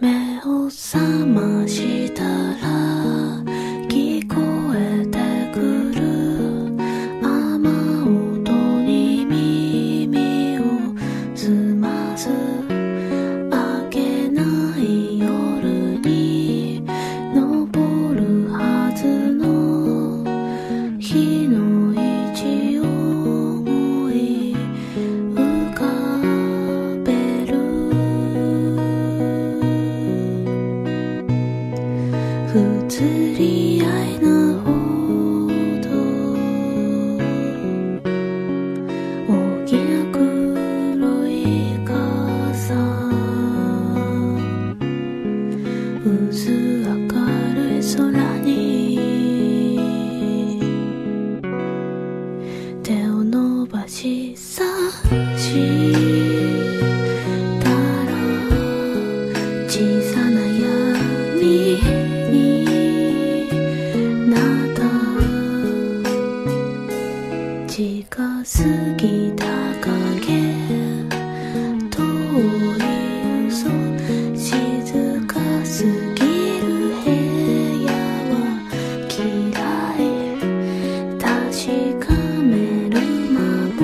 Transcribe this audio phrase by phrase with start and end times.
[0.00, 2.43] 目を覚ました。
[33.32, 34.28] り合いな
[34.60, 34.68] ほ
[35.80, 35.88] ど
[39.28, 39.32] 大
[39.66, 40.22] きな黒
[41.28, 41.32] い
[41.84, 42.74] 傘
[46.04, 46.50] 薄
[46.86, 46.92] 明
[47.54, 48.48] るい空に
[52.82, 54.62] 手を伸ばし差
[55.36, 55.93] し
[67.76, 68.06] 近
[68.44, 68.62] す
[68.96, 69.44] ぎた
[69.80, 69.90] 影。
[71.90, 71.98] 遠
[72.78, 73.66] い嘘
[74.32, 75.82] 静かす
[76.14, 76.20] ぎ
[76.60, 76.66] る
[77.02, 77.10] 部
[77.82, 77.90] 屋
[78.30, 78.32] は
[79.10, 79.18] 嫌
[79.98, 79.98] い。
[81.18, 81.26] 確
[81.98, 82.54] かめ
[82.90, 82.94] る
[83.32, 83.42] 間
[83.74, 83.82] も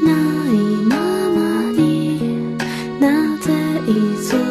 [0.00, 0.08] な
[0.48, 0.54] い
[0.88, 0.90] ま
[1.28, 1.38] ま
[1.72, 2.56] に。
[2.98, 3.04] な
[3.40, 3.46] ぜ
[3.84, 3.92] 急
[4.38, 4.41] い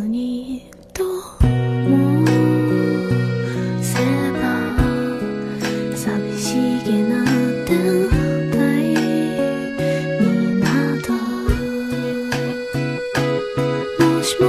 [0.00, 1.10] にとも
[3.80, 3.98] せ
[4.32, 4.38] ば
[5.94, 7.24] 寂しげな
[7.64, 8.10] 天
[8.50, 8.56] 体
[10.20, 10.24] に
[10.60, 10.66] な
[10.96, 11.12] った
[14.04, 14.46] もしも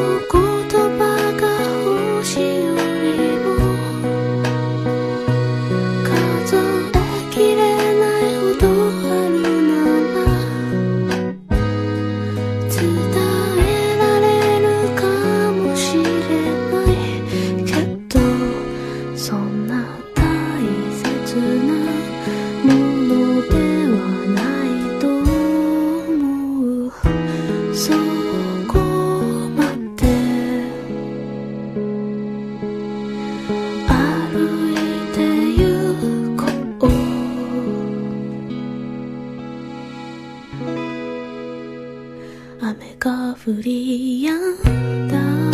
[42.62, 45.45] 雨が降り止んだ